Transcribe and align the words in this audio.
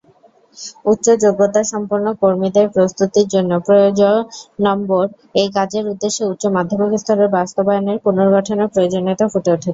উচ্চ 0.91 1.05
যোগ্যতাসম্পন্ন 1.23 2.07
কর্মীদের 2.21 2.67
প্রস্তুতির 2.75 3.27
জন্য 3.33 3.51
প্রয়োজনম্বর 3.67 5.05
এই 5.35 5.49
কাজের 5.57 5.83
উদ্দেশ্য 5.91 6.19
উচ্চ 6.31 6.43
মাধ্যমিক 6.55 6.91
স্তরের 7.01 7.29
বাস্তবায়নের 7.37 8.01
পুনর্গঠনের 8.05 8.71
প্রয়োজনীয়তা 8.73 9.25
ফুটে 9.31 9.49
উঠেছে। 9.51 9.69